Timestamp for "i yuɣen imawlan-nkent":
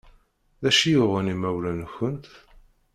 0.87-2.25